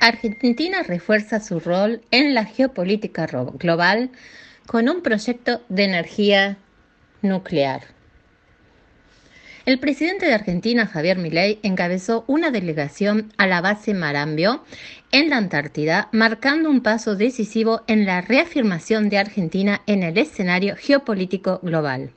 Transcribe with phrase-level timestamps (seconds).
[0.00, 4.10] Argentina refuerza su rol en la geopolítica global
[4.66, 6.56] con un proyecto de energía
[7.20, 7.82] nuclear.
[9.66, 14.64] El presidente de Argentina, Javier Milei, encabezó una delegación a la base Marambio
[15.12, 20.76] en la Antártida, marcando un paso decisivo en la reafirmación de Argentina en el escenario
[20.76, 22.10] geopolítico global.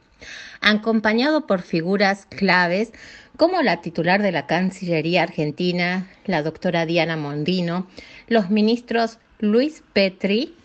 [0.61, 2.91] Acompañado por figuras claves
[3.37, 7.87] como la titular de la Cancillería Argentina, la doctora Diana Mondino,
[8.27, 10.55] los ministros Luis Petri,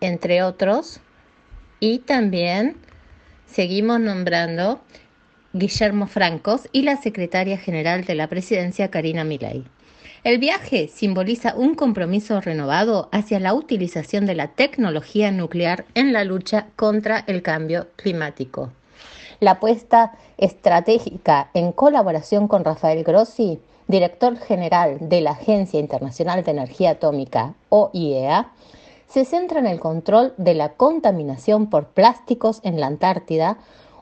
[0.00, 1.00] entre otros,
[1.80, 2.76] y también
[3.46, 4.80] seguimos nombrando
[5.52, 9.64] Guillermo Francos y la secretaria general de la presidencia Karina Milei.
[10.26, 16.24] El viaje simboliza un compromiso renovado hacia la utilización de la tecnología nuclear en la
[16.24, 18.70] lucha contra el cambio climático.
[19.38, 26.50] La apuesta estratégica en colaboración con Rafael Grossi, director general de la Agencia Internacional de
[26.50, 28.50] Energía Atómica, OIEA,
[29.06, 33.58] se centra en el control de la contaminación por plásticos en la Antártida,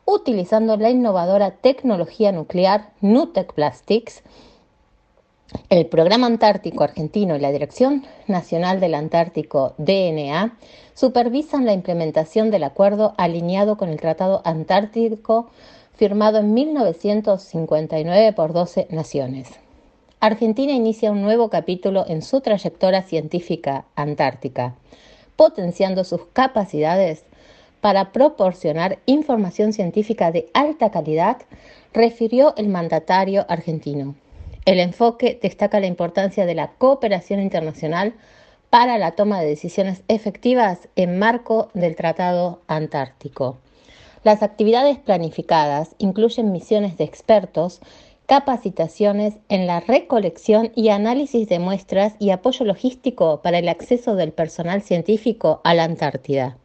[0.06, 4.22] utilizando la innovadora tecnología nuclear Nutec Plastics,
[5.68, 10.56] el Programa Antártico Argentino y la Dirección Nacional del Antártico DNA
[10.94, 15.50] supervisan la implementación del acuerdo alineado con el Tratado Antártico
[15.94, 19.48] firmado en 1959 por 12 naciones.
[20.20, 24.74] Argentina inicia un nuevo capítulo en su trayectoria científica antártica,
[25.36, 27.24] potenciando sus capacidades
[27.80, 31.42] para proporcionar información científica de alta calidad,
[31.92, 34.14] refirió el mandatario argentino.
[34.64, 38.14] El enfoque destaca la importancia de la cooperación internacional
[38.70, 43.58] para la toma de decisiones efectivas en marco del Tratado Antártico.
[44.22, 47.80] Las actividades planificadas incluyen misiones de expertos,
[48.26, 54.32] capacitaciones en la recolección y análisis de muestras y apoyo logístico para el acceso del
[54.32, 56.56] personal científico a la Antártida.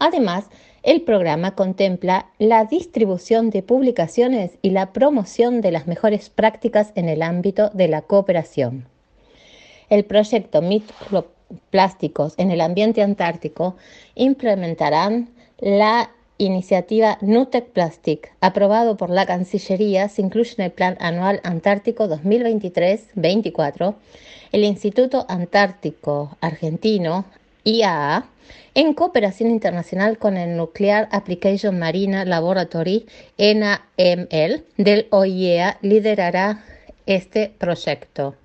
[0.00, 0.46] Además,
[0.82, 7.10] el programa contempla la distribución de publicaciones y la promoción de las mejores prácticas en
[7.10, 8.86] el ámbito de la cooperación.
[9.90, 13.76] El proyecto Microplásticos en el Ambiente Antártico
[14.14, 15.28] implementarán
[15.58, 22.08] la iniciativa Nutec Plastic, aprobado por la Cancillería, se incluye en el Plan Anual Antártico
[22.08, 23.96] 2023-24.
[24.52, 27.26] El Instituto Antártico Argentino
[27.64, 28.26] IAA,
[28.74, 33.06] en cooperación internacional con el Nuclear Application Marina Laboratory
[33.38, 36.64] NAML del OIEA, liderará
[37.06, 38.36] este proyecto.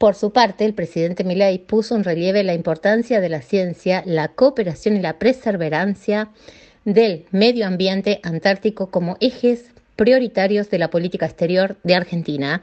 [0.00, 4.28] Por su parte, el presidente Milei puso en relieve la importancia de la ciencia, la
[4.28, 6.30] cooperación y la perseverancia
[6.84, 12.62] del medio ambiente antártico como ejes prioritarios de la política exterior de Argentina,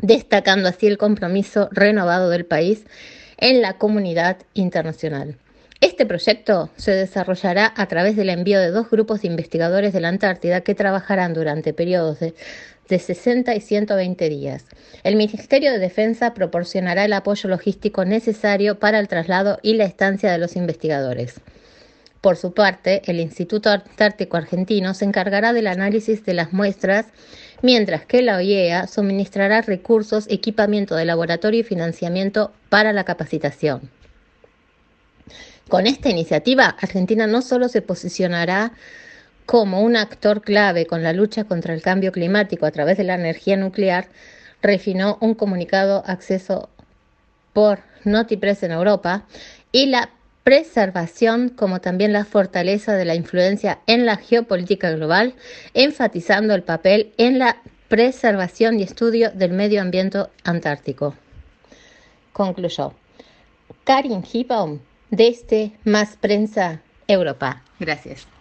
[0.00, 2.84] destacando así el compromiso renovado del país
[3.42, 5.36] en la comunidad internacional.
[5.80, 10.10] Este proyecto se desarrollará a través del envío de dos grupos de investigadores de la
[10.10, 12.34] Antártida que trabajarán durante periodos de,
[12.88, 14.66] 60 y 120 días.
[15.02, 20.30] El Ministerio de Defensa proporcionará el apoyo logístico necesario para el traslado y la estancia
[20.30, 21.40] de los investigadores.
[22.20, 27.06] Por su parte, el Instituto Antártico Argentino se encargará del análisis de las muestras
[27.62, 33.90] mientras que la OIEA suministrará recursos, equipamiento de laboratorio y financiamiento para la capacitación.
[35.68, 38.72] Con esta iniciativa, Argentina no solo se posicionará
[39.46, 43.14] como un actor clave con la lucha contra el cambio climático a través de la
[43.14, 44.08] energía nuclear,
[44.60, 46.68] refinó un comunicado acceso
[47.52, 49.24] por Notipress en Europa
[49.72, 50.10] y la
[50.44, 55.34] preservación como también la fortaleza de la influencia en la geopolítica global,
[55.74, 57.58] enfatizando el papel en la
[57.88, 61.14] preservación y estudio del medio ambiente antártico.
[62.32, 62.94] Concluyó.
[63.84, 67.62] Karin Hipbaum, desde Más Prensa Europa.
[67.78, 68.31] Gracias.